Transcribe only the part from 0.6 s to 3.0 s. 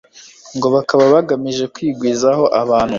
bakaba bagamije kwigwizaho abantu